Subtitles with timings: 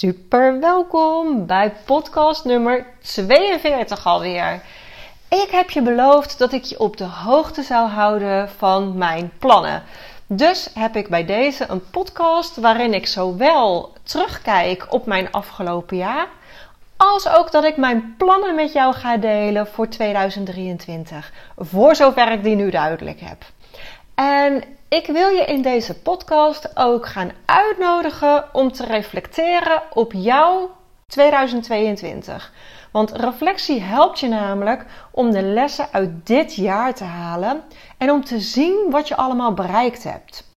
[0.00, 4.62] Super welkom bij podcast nummer 42 alweer.
[5.28, 9.82] Ik heb je beloofd dat ik je op de hoogte zou houden van mijn plannen.
[10.26, 16.26] Dus heb ik bij deze een podcast waarin ik zowel terugkijk op mijn afgelopen jaar,
[16.96, 21.32] als ook dat ik mijn plannen met jou ga delen voor 2023.
[21.56, 23.44] Voor zover ik die nu duidelijk heb.
[24.14, 30.70] En ik wil je in deze podcast ook gaan uitnodigen om te reflecteren op jouw
[31.06, 32.52] 2022.
[32.92, 37.62] Want reflectie helpt je namelijk om de lessen uit dit jaar te halen
[37.98, 40.48] en om te zien wat je allemaal bereikt hebt.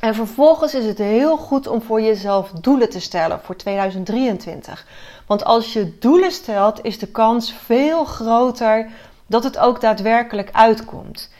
[0.00, 4.86] En vervolgens is het heel goed om voor jezelf doelen te stellen voor 2023.
[5.26, 8.90] Want als je doelen stelt, is de kans veel groter
[9.26, 11.30] dat het ook daadwerkelijk uitkomt.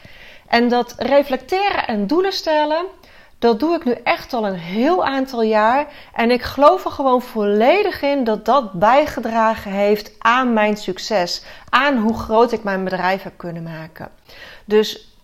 [0.47, 2.85] En dat reflecteren en doelen stellen,
[3.43, 5.87] dat doe ik nu echt al een heel aantal jaar.
[6.13, 11.43] En ik geloof er gewoon volledig in dat dat bijgedragen heeft aan mijn succes.
[11.69, 14.09] Aan hoe groot ik mijn bedrijf heb kunnen maken.
[14.65, 15.17] Dus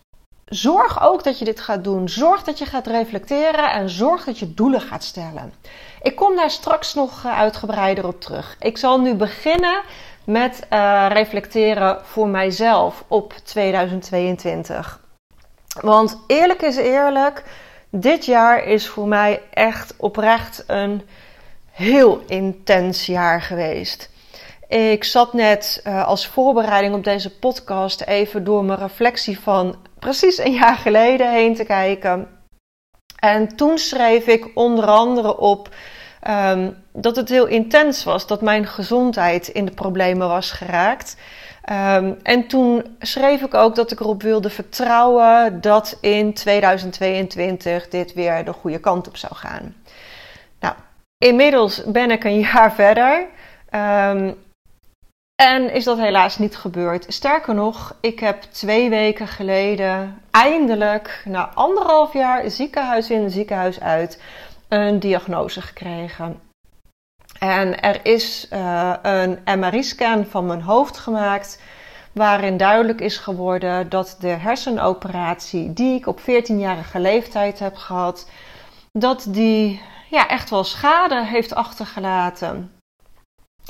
[0.45, 2.09] zorg ook dat je dit gaat doen.
[2.09, 5.53] Zorg dat je gaat reflecteren en zorg dat je doelen gaat stellen.
[6.01, 8.55] Ik kom daar straks nog eh, uitgebreider op terug.
[8.59, 9.81] Ik zal nu beginnen
[10.23, 15.07] met uh, reflecteren voor mijzelf op 2022.
[15.81, 17.43] Want eerlijk is eerlijk,
[17.89, 21.01] dit jaar is voor mij echt oprecht een
[21.71, 24.09] heel intens jaar geweest.
[24.67, 30.37] Ik zat net uh, als voorbereiding op deze podcast even door mijn reflectie van precies
[30.37, 32.27] een jaar geleden heen te kijken.
[33.19, 35.69] En toen schreef ik onder andere op
[36.27, 41.15] um, dat het heel intens was, dat mijn gezondheid in de problemen was geraakt.
[41.71, 48.13] Um, en toen schreef ik ook dat ik erop wilde vertrouwen dat in 2022 dit
[48.13, 49.75] weer de goede kant op zou gaan.
[50.59, 50.75] Nou,
[51.17, 53.25] inmiddels ben ik een jaar verder.
[53.71, 54.37] Um,
[55.35, 57.05] en is dat helaas niet gebeurd.
[57.07, 64.21] Sterker nog, ik heb twee weken geleden eindelijk, na anderhalf jaar ziekenhuis in, ziekenhuis uit,
[64.67, 66.48] een diagnose gekregen.
[67.39, 71.61] En er is uh, een MRI-scan van mijn hoofd gemaakt,
[72.11, 78.29] waarin duidelijk is geworden dat de hersenoperatie die ik op 14-jarige leeftijd heb gehad,
[78.91, 82.71] dat die ja, echt wel schade heeft achtergelaten.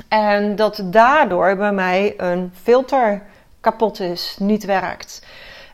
[0.07, 3.23] En dat daardoor bij mij een filter
[3.61, 5.25] kapot is, niet werkt.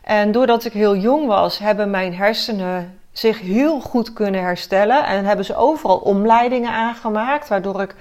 [0.02, 5.04] En doordat ik heel jong was, hebben mijn hersenen zich heel goed kunnen herstellen.
[5.04, 7.94] En hebben ze overal omleidingen aangemaakt, waardoor ik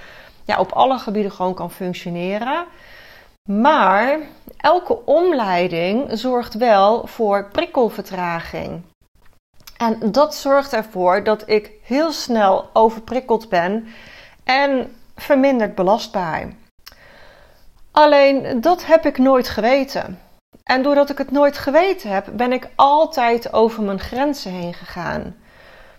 [0.46, 2.66] ja, op alle gebieden gewoon kan functioneren.
[3.50, 4.20] Maar
[4.58, 8.82] elke omleiding zorgt wel voor prikkelvertraging.
[9.78, 13.88] En dat zorgt ervoor dat ik heel snel overprikkeld ben
[14.44, 16.54] en verminderd belastbaar.
[17.92, 20.20] Alleen dat heb ik nooit geweten.
[20.70, 25.36] En doordat ik het nooit geweten heb, ben ik altijd over mijn grenzen heen gegaan.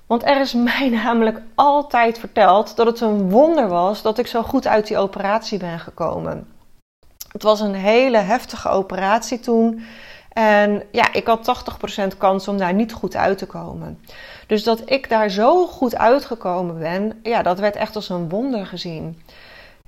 [0.07, 4.43] Want er is mij namelijk altijd verteld dat het een wonder was dat ik zo
[4.43, 6.49] goed uit die operatie ben gekomen.
[7.33, 9.85] Het was een hele heftige operatie toen.
[10.33, 11.67] En ja, ik had
[12.13, 14.01] 80% kans om daar niet goed uit te komen.
[14.47, 18.67] Dus dat ik daar zo goed uitgekomen ben, ja, dat werd echt als een wonder
[18.67, 19.23] gezien.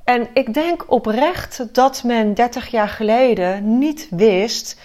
[0.09, 4.81] En ik denk oprecht dat men 30 jaar geleden niet wist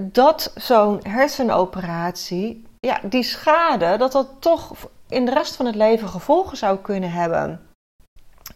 [0.00, 4.72] dat zo'n hersenoperatie, ja, die schade, dat dat toch
[5.08, 7.60] in de rest van het leven gevolgen zou kunnen hebben.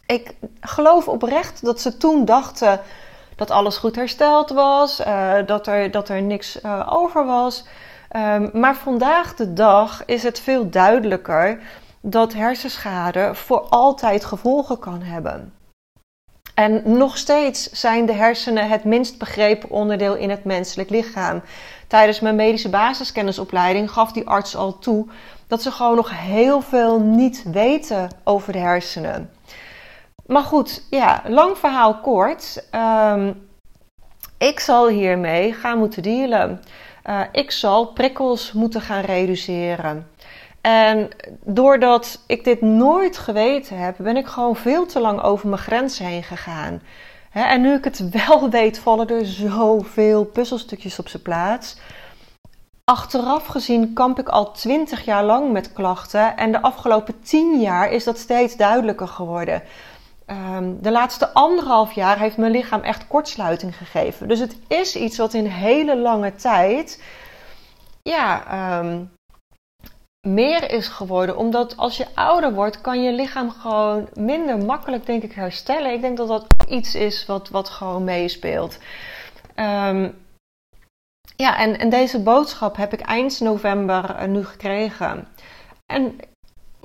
[0.06, 2.80] Ik geloof oprecht dat ze toen dachten
[3.36, 7.64] dat alles goed hersteld was, uh, dat, er, dat er niks uh, over was.
[8.16, 11.62] Um, maar vandaag de dag is het veel duidelijker
[12.00, 15.52] dat hersenschade voor altijd gevolgen kan hebben.
[16.60, 21.42] En nog steeds zijn de hersenen het minst begrepen onderdeel in het menselijk lichaam.
[21.86, 25.06] Tijdens mijn medische basiskennisopleiding gaf die arts al toe
[25.46, 29.30] dat ze gewoon nog heel veel niet weten over de hersenen.
[30.26, 32.64] Maar goed, ja, lang verhaal kort.
[32.74, 33.48] Um,
[34.38, 36.60] ik zal hiermee gaan moeten dealen.
[37.06, 40.06] Uh, ik zal prikkels moeten gaan reduceren.
[40.60, 41.08] En
[41.44, 45.98] doordat ik dit nooit geweten heb, ben ik gewoon veel te lang over mijn grens
[45.98, 46.82] heen gegaan.
[47.32, 51.76] en nu ik het wel weet, vallen er zoveel puzzelstukjes op zijn plaats.
[52.84, 57.90] Achteraf gezien kamp ik al twintig jaar lang met klachten en de afgelopen tien jaar
[57.90, 59.62] is dat steeds duidelijker geworden.
[60.26, 64.28] Ehm, de laatste anderhalf jaar heeft mijn lichaam echt kortsluiting gegeven.
[64.28, 67.02] Dus het is iets wat in hele lange tijd
[68.02, 69.04] ja, ehm,
[70.20, 71.36] meer is geworden.
[71.36, 75.92] Omdat als je ouder wordt, kan je lichaam gewoon minder makkelijk, denk ik, herstellen.
[75.92, 78.78] Ik denk dat dat iets is wat, wat gewoon meespeelt.
[79.56, 80.18] Um,
[81.36, 85.28] ja, en, en deze boodschap heb ik eind november uh, nu gekregen.
[85.86, 86.18] En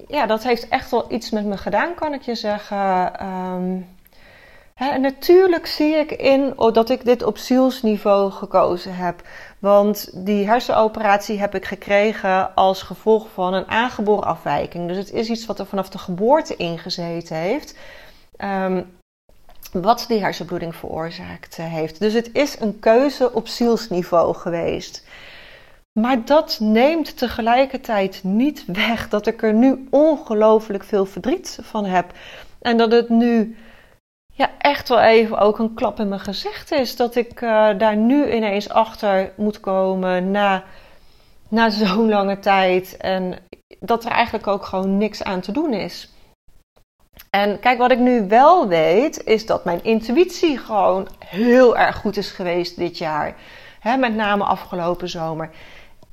[0.08, 3.12] ja, dat heeft echt wel iets met me gedaan, kan ik je zeggen.
[4.76, 9.22] Hè, natuurlijk zie ik in dat ik dit op zielsniveau gekozen heb.
[9.66, 14.88] Want die hersenoperatie heb ik gekregen als gevolg van een aangeboren afwijking.
[14.88, 17.78] Dus het is iets wat er vanaf de geboorte ingezeten heeft.
[18.38, 18.98] Um,
[19.72, 22.00] wat die hersenbloeding veroorzaakt heeft.
[22.00, 25.04] Dus het is een keuze op zielsniveau geweest.
[26.00, 32.14] Maar dat neemt tegelijkertijd niet weg dat ik er nu ongelooflijk veel verdriet van heb.
[32.62, 33.56] En dat het nu
[34.38, 36.96] ja, echt wel even ook een klap in mijn gezicht is.
[36.96, 40.64] Dat ik uh, daar nu ineens achter moet komen na,
[41.48, 42.98] na zo'n lange tijd.
[42.98, 43.38] En
[43.80, 46.10] dat er eigenlijk ook gewoon niks aan te doen is.
[47.30, 52.18] En kijk, wat ik nu wel weet, is dat mijn intuïtie gewoon heel erg goed
[52.18, 53.36] is geweest dit jaar.
[54.00, 55.50] met name afgelopen zomer.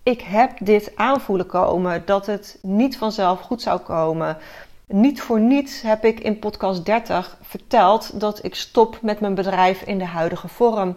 [0.03, 4.37] Ik heb dit aanvoelen komen dat het niet vanzelf goed zou komen.
[4.87, 9.82] Niet voor niets heb ik in podcast 30 verteld dat ik stop met mijn bedrijf
[9.82, 10.94] in de huidige vorm.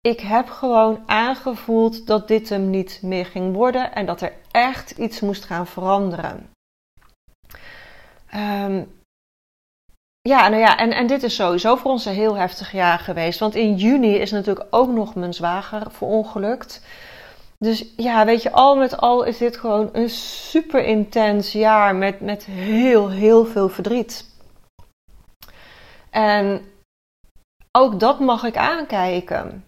[0.00, 4.90] Ik heb gewoon aangevoeld dat dit hem niet meer ging worden en dat er echt
[4.90, 6.50] iets moest gaan veranderen.
[8.34, 8.94] Um,
[10.26, 13.38] ja, nou ja, en, en dit is sowieso voor ons een heel heftig jaar geweest.
[13.38, 16.86] Want in juni is natuurlijk ook nog mijn zwager verongelukt.
[17.58, 22.20] Dus ja, weet je, al met al is dit gewoon een super intens jaar met,
[22.20, 24.34] met heel, heel veel verdriet.
[26.10, 26.64] En
[27.72, 29.64] ook dat mag ik aankijken.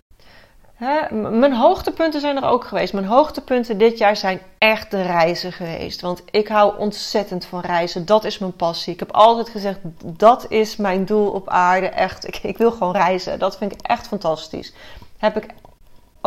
[0.74, 2.92] Hè, mijn hoogtepunten zijn er ook geweest.
[2.92, 6.00] Mijn hoogtepunten dit jaar zijn echt de reizen geweest.
[6.00, 8.06] Want ik hou ontzettend van reizen.
[8.06, 8.92] Dat is mijn passie.
[8.92, 11.86] Ik heb altijd gezegd, dat is mijn doel op aarde.
[11.86, 13.38] Echt, ik, ik wil gewoon reizen.
[13.38, 14.72] Dat vind ik echt fantastisch.
[15.18, 15.46] Heb ik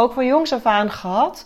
[0.01, 1.45] ook van jongs af aan gehad.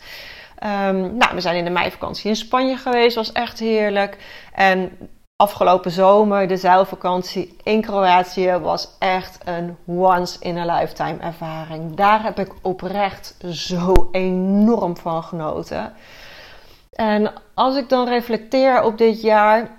[0.63, 3.15] Um, nou, we zijn in de meivakantie in Spanje geweest.
[3.15, 4.17] Was echt heerlijk.
[4.53, 4.97] En
[5.35, 11.95] afgelopen zomer, de zeilvakantie in Kroatië, was echt een once in a lifetime ervaring.
[11.95, 15.93] Daar heb ik oprecht zo enorm van genoten.
[16.91, 19.69] En als ik dan reflecteer op dit jaar,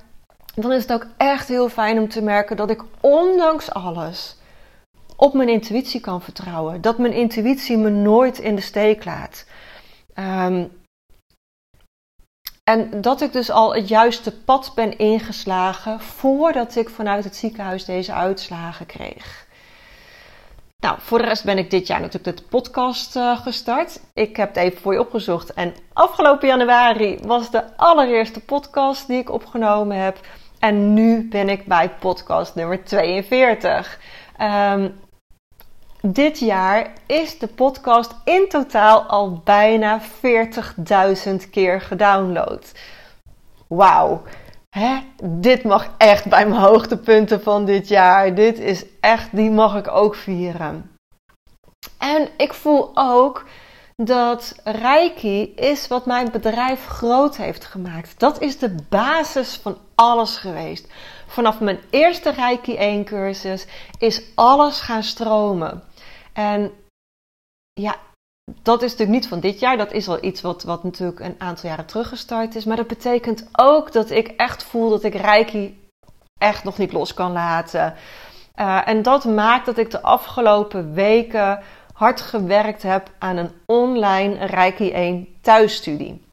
[0.55, 4.36] dan is het ook echt heel fijn om te merken dat ik ondanks alles
[5.17, 6.81] op mijn intuïtie kan vertrouwen.
[6.81, 9.47] Dat mijn intuïtie me nooit in de steek laat.
[10.15, 10.71] Um,
[12.65, 17.85] en dat ik dus al het juiste pad ben ingeslagen voordat ik vanuit het ziekenhuis
[17.85, 19.47] deze uitslagen kreeg.
[20.83, 24.01] Nou, voor de rest ben ik dit jaar natuurlijk de podcast uh, gestart.
[24.15, 25.55] Ik heb het even voor je opgezocht.
[25.55, 30.21] En afgelopen januari was de allereerste podcast die ik opgenomen heb.
[30.59, 34.01] En nu ben ik bij podcast nummer 42.
[34.41, 34.95] Um,
[36.13, 42.73] dit jaar is de podcast in totaal al bijna 40.000 keer gedownload.
[43.67, 44.23] Wauw.
[45.23, 48.35] Dit mag echt bij mijn hoogtepunten van dit jaar.
[48.35, 50.91] Dit is echt, die mag ik ook vieren.
[51.99, 53.45] En ik voel ook
[53.97, 58.21] dat Reiki is wat mijn bedrijf groot heeft gemaakt.
[58.21, 60.87] Dat is de basis van alles geweest.
[61.27, 63.67] Vanaf mijn eerste Reiki 1 cursus
[63.99, 65.83] is alles gaan stromen.
[66.37, 66.73] En
[67.73, 67.97] ja,
[68.63, 69.77] dat is natuurlijk niet van dit jaar.
[69.77, 72.65] Dat is al iets wat, wat natuurlijk een aantal jaren teruggestart is.
[72.65, 75.89] Maar dat betekent ook dat ik echt voel dat ik Reiki
[76.41, 77.95] echt nog niet los kan laten.
[78.57, 81.63] Uh, en dat maakt dat ik de afgelopen weken
[81.93, 86.25] hard gewerkt heb aan een online Reiki 1 thuisstudie.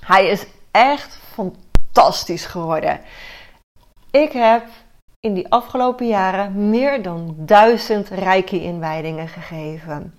[0.00, 3.00] Hij is echt fantastisch geworden.
[4.10, 4.66] Ik heb
[5.22, 10.14] in die afgelopen jaren meer dan duizend Reiki-inwijdingen gegeven.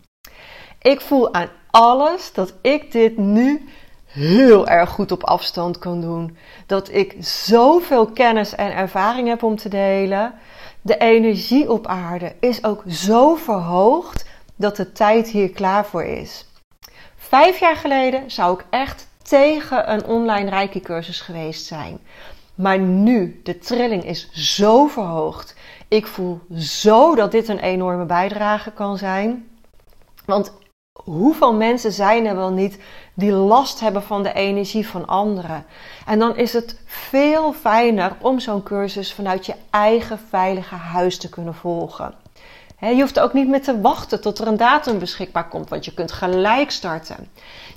[0.82, 3.70] Ik voel aan alles dat ik dit nu
[4.06, 6.38] heel erg goed op afstand kan doen.
[6.66, 10.34] Dat ik zoveel kennis en ervaring heb om te delen.
[10.82, 16.46] De energie op aarde is ook zo verhoogd dat de tijd hier klaar voor is.
[17.16, 22.00] Vijf jaar geleden zou ik echt tegen een online reiki cursus geweest zijn.
[22.56, 25.56] Maar nu, de trilling is zo verhoogd.
[25.88, 29.48] Ik voel zo dat dit een enorme bijdrage kan zijn.
[30.26, 30.54] Want
[31.04, 32.80] hoeveel mensen zijn er wel niet
[33.14, 35.66] die last hebben van de energie van anderen?
[36.06, 41.30] En dan is het veel fijner om zo'n cursus vanuit je eigen veilige huis te
[41.30, 42.23] kunnen volgen.
[42.90, 45.94] Je hoeft ook niet meer te wachten tot er een datum beschikbaar komt, want je
[45.94, 47.28] kunt gelijk starten.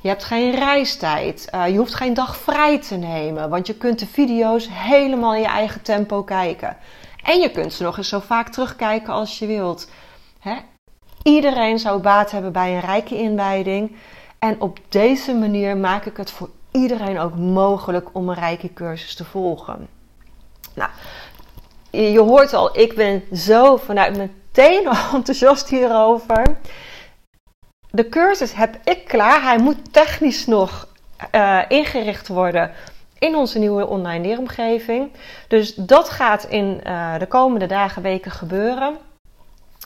[0.00, 1.48] Je hebt geen reistijd.
[1.54, 5.40] Uh, je hoeft geen dag vrij te nemen, want je kunt de video's helemaal in
[5.40, 6.76] je eigen tempo kijken.
[7.22, 9.88] En je kunt ze nog eens zo vaak terugkijken als je wilt.
[11.22, 13.96] Iedereen zou baat hebben bij een rijke inwijding.
[14.38, 19.14] En op deze manier maak ik het voor iedereen ook mogelijk om een rijke cursus
[19.14, 19.88] te volgen.
[20.75, 20.90] Nou,
[21.96, 26.56] je hoort al, ik ben zo vanuit mijn tenen enthousiast hierover.
[27.90, 29.42] De cursus heb ik klaar.
[29.42, 30.88] Hij moet technisch nog
[31.34, 32.70] uh, ingericht worden
[33.18, 35.12] in onze nieuwe online leeromgeving.
[35.48, 38.96] Dus dat gaat in uh, de komende dagen, weken gebeuren.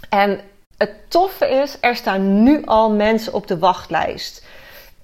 [0.08, 0.40] En
[0.76, 4.46] het toffe is, er staan nu al mensen op de wachtlijst.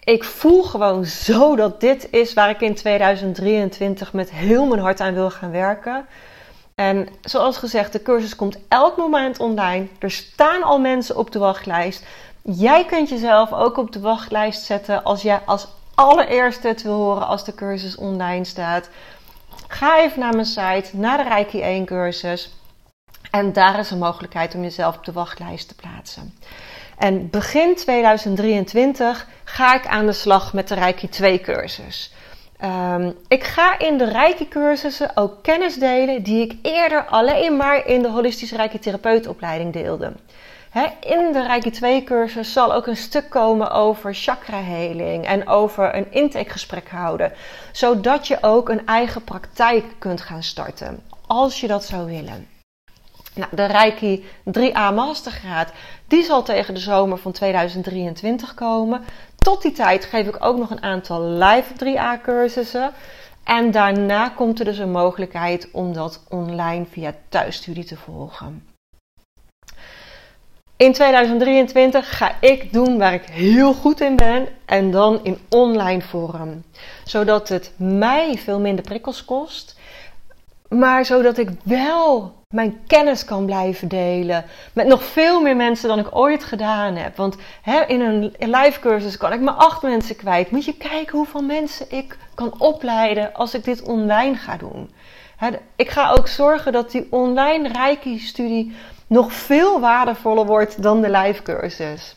[0.05, 5.01] Ik voel gewoon zo dat dit is waar ik in 2023 met heel mijn hart
[5.01, 6.07] aan wil gaan werken.
[6.83, 9.87] En zoals gezegd, de cursus komt elk moment online.
[9.99, 12.05] Er staan al mensen op de wachtlijst.
[12.43, 17.27] Jij kunt jezelf ook op de wachtlijst zetten als jij als allereerste het wil horen
[17.27, 18.89] als de cursus online staat.
[19.69, 22.55] Ga even naar mijn site, naar de Reiki 1 cursus.
[23.31, 26.35] En daar is een mogelijkheid om jezelf op de wachtlijst te plaatsen.
[26.99, 32.13] En begin 2023 ga ik aan de slag met de Reiki 2 cursus.
[32.65, 37.87] Um, ik ga in de Reiki cursussen ook kennis delen die ik eerder alleen maar
[37.87, 40.13] in de holistische Reiki therapeutopleiding deelde.
[41.01, 46.13] in de Reiki 2 cursus zal ook een stuk komen over chakraheling en over een
[46.13, 47.33] intakegesprek houden.
[47.73, 52.49] Zodat je ook een eigen praktijk kunt gaan starten, als je dat zou willen.
[53.35, 54.25] Nou, de Reiki
[54.59, 55.73] 3A Mastergraad,
[56.09, 59.05] die zal tegen de zomer van 2023 komen.
[59.47, 62.93] Tot die tijd geef ik ook nog een aantal live 3A cursussen.
[63.45, 68.69] En daarna komt er dus een mogelijkheid om dat online via thuisstudie te volgen.
[70.77, 76.03] In 2023 ga ik doen waar ik heel goed in ben en dan in online
[76.03, 76.63] vorm.
[77.05, 79.79] Zodat het mij veel minder prikkels kost,
[80.69, 84.45] maar zodat ik wel mijn kennis kan blijven delen.
[84.73, 87.17] Met nog veel meer mensen dan ik ooit gedaan heb.
[87.17, 90.51] Want hè, in een live cursus kan ik maar acht mensen kwijt.
[90.51, 94.91] Moet je kijken hoeveel mensen ik kan opleiden als ik dit online ga doen.
[95.37, 98.75] Hè, ik ga ook zorgen dat die online Reiki-studie
[99.07, 102.17] nog veel waardevoller wordt dan de live cursus.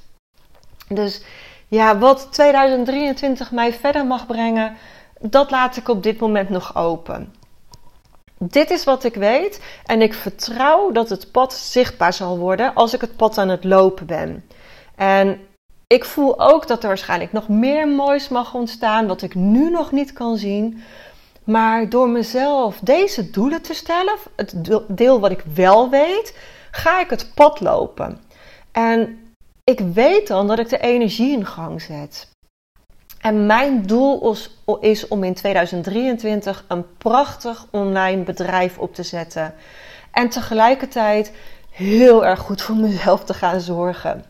[0.87, 1.23] Dus
[1.67, 4.77] ja, wat 2023 mij verder mag brengen,
[5.19, 7.33] dat laat ik op dit moment nog open.
[8.41, 12.93] Dit is wat ik weet en ik vertrouw dat het pad zichtbaar zal worden als
[12.93, 14.45] ik het pad aan het lopen ben.
[14.95, 15.39] En
[15.87, 19.91] ik voel ook dat er waarschijnlijk nog meer moois mag ontstaan wat ik nu nog
[19.91, 20.83] niet kan zien.
[21.43, 24.53] Maar door mezelf deze doelen te stellen, het
[24.87, 26.37] deel wat ik wel weet,
[26.71, 28.21] ga ik het pad lopen.
[28.71, 29.19] En
[29.63, 32.28] ik weet dan dat ik de energie in gang zet.
[33.19, 34.35] En mijn doel
[34.79, 39.53] is, om in 2023 een prachtig online bedrijf op te zetten.
[40.11, 41.33] En tegelijkertijd
[41.69, 44.25] heel erg goed voor mezelf te gaan zorgen.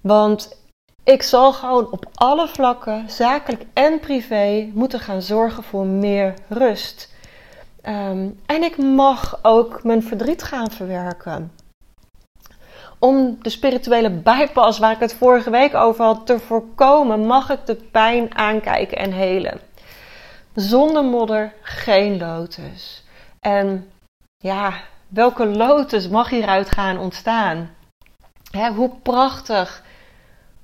[0.00, 0.58] Want
[1.04, 7.12] ik zal gewoon op alle vlakken, zakelijk en privé, moeten gaan zorgen voor meer rust.
[7.82, 11.50] Ehm, en ik mag ook mijn verdriet gaan verwerken
[13.00, 17.66] om de spirituele bypass waar ik het vorige week over had te voorkomen, mag ik
[17.66, 19.60] de pijn aankijken en helen.
[20.54, 23.04] Zonder modder geen lotus.
[23.40, 23.90] En
[24.36, 24.72] ja,
[25.08, 27.70] welke lotus mag hieruit gaan ontstaan?
[28.74, 29.82] hoe prachtig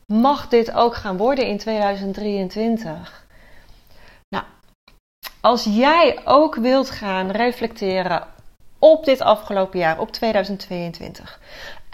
[0.07, 3.27] mag dit ook gaan worden in 2023?
[4.29, 4.45] Nou,
[5.41, 8.27] als jij ook wilt gaan reflecteren
[8.79, 11.41] op dit afgelopen jaar, op 2022,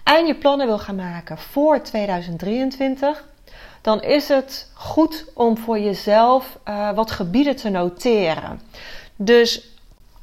[0.02, 3.25] en je plannen wil gaan maken voor 2023,
[3.80, 8.61] dan is het goed om voor jezelf uh, wat gebieden te noteren.
[9.16, 9.71] Dus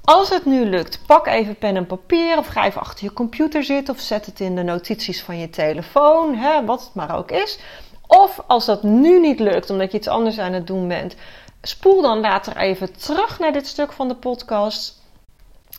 [0.04, 3.64] als het nu lukt, pak even pen en papier of ga even achter je computer
[3.64, 7.32] zitten of zet het in de notities van je telefoon, hè, wat het maar ook
[7.32, 7.60] is.
[8.08, 11.16] Of als dat nu niet lukt omdat je iets anders aan het doen bent,
[11.62, 15.02] spoel dan later even terug naar dit stuk van de podcast.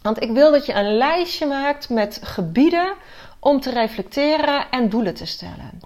[0.02, 2.92] Want ik wil dat je een lijstje maakt met gebieden
[3.40, 5.80] om te reflecteren en doelen te stellen.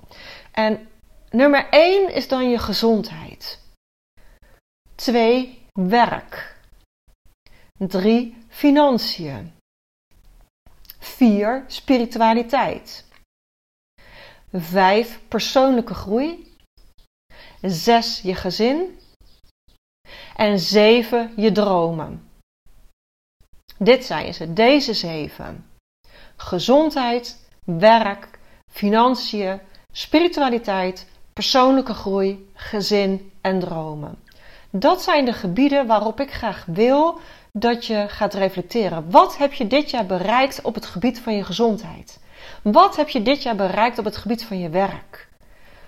[0.53, 0.89] En
[1.31, 3.61] nummer 1 is dan je gezondheid.
[4.95, 5.63] 2.
[5.73, 6.57] Werk.
[7.79, 8.37] 3.
[8.49, 9.53] Financiën.
[10.99, 11.65] 4.
[11.67, 13.05] Spiritualiteit.
[14.53, 15.21] 5.
[15.29, 16.57] Persoonlijke groei.
[17.61, 18.21] 6.
[18.21, 18.99] Je gezin.
[20.37, 21.33] En 7.
[21.37, 22.29] Je dromen.
[23.79, 25.71] Dit zijn ze, deze zeven.
[26.37, 28.29] Gezondheid, werk,
[28.73, 29.61] financiën,
[29.93, 34.23] spiritualiteit, persoonlijke groei, gezin en dromen.
[34.71, 37.21] Dat zijn de gebieden waarop ik graag wil
[37.53, 39.11] dat je gaat reflecteren.
[39.11, 42.19] Wat heb je dit jaar bereikt op het gebied van je gezondheid?
[42.63, 45.29] Wat heb je dit jaar bereikt op het gebied van je werk?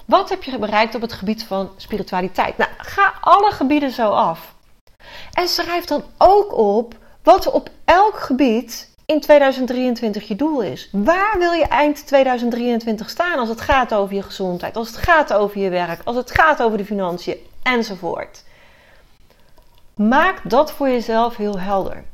[0.04, 2.56] Wat heb je bereikt op het gebied van spiritualiteit?
[2.56, 4.54] Nou, ga alle gebieden zo af.
[5.32, 10.88] En schrijf dan ook op wat op elk gebied in 2023 je doel is.
[10.92, 15.32] Waar wil je eind 2023 staan als het gaat over je gezondheid, als het gaat
[15.32, 18.44] over je werk, als het gaat over de financiën enzovoort.
[19.94, 22.04] Maak dat voor jezelf heel helder.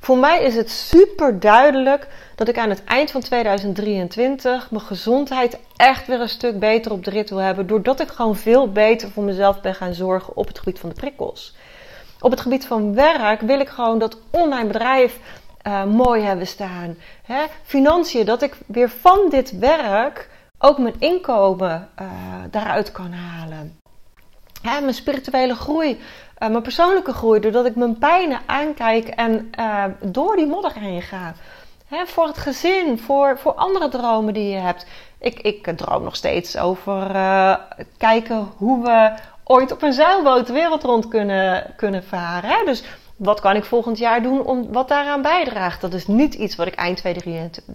[0.00, 5.58] voor mij is het super duidelijk dat ik aan het eind van 2023 mijn gezondheid
[5.76, 7.66] echt weer een stuk beter op de rit wil hebben.
[7.66, 10.94] Doordat ik gewoon veel beter voor mezelf ben gaan zorgen op het gebied van de
[10.94, 11.54] prikkels.
[12.22, 15.18] Op het gebied van werk wil ik gewoon dat online bedrijf
[15.66, 16.96] uh, mooi hebben staan.
[17.22, 17.44] Hè?
[17.62, 22.08] Financiën, dat ik weer van dit werk ook mijn inkomen uh,
[22.50, 23.80] daaruit kan halen.
[24.62, 24.80] Hè?
[24.80, 29.50] Mijn spirituele groei, uh, mijn persoonlijke groei, doordat ik mijn pijnen aankijk en
[30.00, 31.34] door die modder heen ga.
[31.86, 32.06] Hè?
[32.06, 34.86] Voor het gezin, voor, voor andere dromen die je hebt.
[35.18, 37.06] Ik, ik droom nog steeds over
[37.98, 39.14] kijken hoe we
[39.44, 42.66] ooit op een zeilboot de wereld rond kunnen, kunnen varen.
[42.66, 42.84] Dus
[43.22, 45.80] wat kan ik volgend jaar doen om wat daaraan bijdraagt?
[45.80, 47.02] Dat is niet iets wat ik eind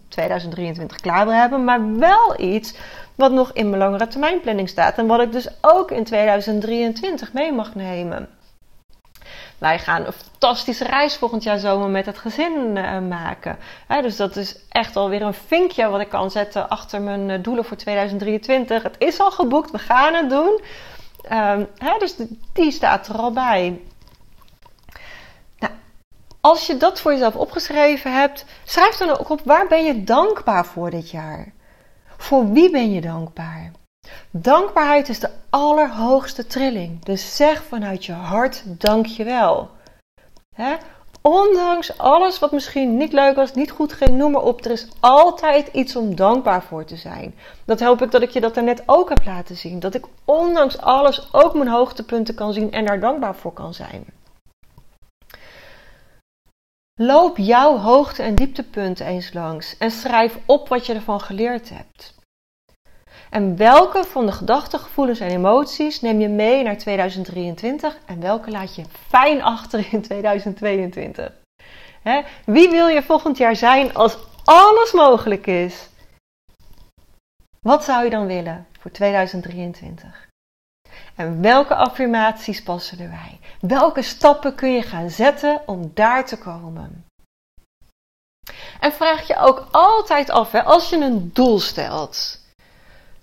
[0.07, 2.73] 2023 klaar wil hebben, maar wel iets
[3.15, 7.51] wat nog in mijn langere termijnplanning staat en wat ik dus ook in 2023 mee
[7.51, 8.29] mag nemen.
[9.57, 13.57] Wij gaan een fantastische reis volgend jaar zomer met het gezin uh, maken.
[14.01, 17.65] dus dat is echt alweer een vinkje wat ik kan zetten achter mijn uh, doelen
[17.65, 18.83] voor 2023.
[18.83, 20.62] Het is al geboekt, we gaan het doen.
[21.31, 21.67] Um,
[21.99, 22.15] dus
[22.53, 23.81] die staat er al bij.
[26.47, 30.65] Als je dat voor jezelf opgeschreven hebt, schrijf dan ook op waar ben je dankbaar
[30.65, 31.53] voor dit jaar?
[32.17, 33.71] Voor wie ben je dankbaar?
[34.31, 37.03] Dankbaarheid is de allerhoogste trilling.
[37.03, 39.69] Dus zeg vanuit je hart dankjewel.
[40.55, 40.75] He?
[41.21, 44.65] Ondanks alles wat misschien niet leuk was, niet goed ging, noem maar op.
[44.65, 47.36] Er is altijd iets om dankbaar voor te zijn.
[47.65, 49.79] Dat hoop ik dat ik je dat net ook heb laten zien.
[49.79, 54.16] Dat ik ondanks alles ook mijn hoogtepunten kan zien en daar dankbaar voor kan zijn.
[56.99, 62.15] Loop jouw hoogte- en dieptepunten eens langs en schrijf op wat je ervan geleerd hebt.
[63.29, 68.51] En welke van de gedachten, gevoelens en emoties neem je mee naar 2023 en welke
[68.51, 71.31] laat je fijn achter in 2022?
[72.45, 75.89] Wie wil je volgend jaar zijn als alles mogelijk is?
[77.62, 80.27] Wat zou je dan willen voor 2023?
[81.15, 83.39] En welke affirmaties passen erbij?
[83.60, 87.06] Welke stappen kun je gaan zetten om daar te komen?
[88.80, 92.39] En vraag je ook altijd af, hè, als je een doel stelt.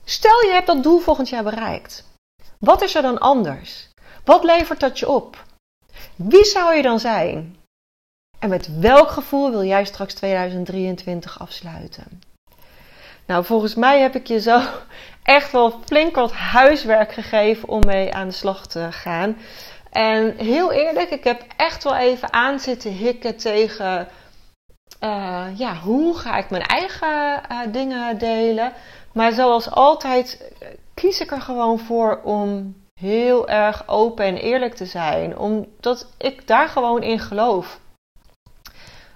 [0.04, 2.04] Stel je hebt dat doel volgend jaar bereikt.
[2.58, 3.88] Wat is er dan anders?
[4.24, 5.44] Wat levert dat je op?
[6.16, 7.56] Wie zou je dan zijn?
[8.38, 12.22] En met welk gevoel wil jij straks 2023 afsluiten?
[13.26, 14.60] Nou, volgens mij heb ik je zo
[15.22, 19.36] echt wel flink wat huiswerk gegeven om mee aan de slag te gaan.
[19.94, 24.08] En heel eerlijk, ik heb echt wel even aan zitten hikken tegen
[25.00, 28.72] uh, ja, hoe ga ik mijn eigen uh, dingen delen.
[29.12, 34.74] Maar zoals altijd eh, kies ik er gewoon voor om heel erg open en eerlijk
[34.74, 35.38] te zijn.
[35.38, 37.80] Omdat ik daar gewoon in geloof.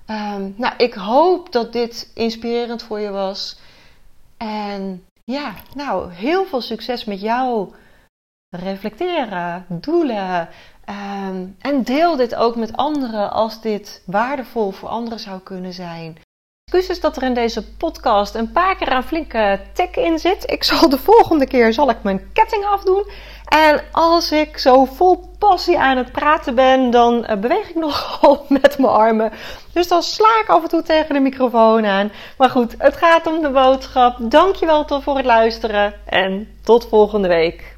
[0.07, 3.59] Um, nou, ik hoop dat dit inspirerend voor je was.
[4.37, 7.73] En ja, nou, heel veel succes met jou
[8.51, 10.49] reflecteren, doelen.
[10.85, 16.17] Ehm, en deel dit ook met anderen als dit waardevol voor anderen zou kunnen zijn.
[16.65, 20.51] Excuses dat er in deze podcast een paar keer een flinke tik in zit.
[20.51, 23.11] Ik zal de volgende keer zal ik mijn ketting afdoen.
[23.49, 28.45] En als ik zo vol passie aan het praten ben, dan uh, beweeg ik nogal
[28.61, 29.33] met mijn armen.
[29.73, 32.13] Dus dan sla ik af en toe tegen de microfoon aan.
[32.39, 34.17] Maar goed, het gaat om de boodschap.
[34.21, 37.78] Dankjewel voor het luisteren en tot volgende week.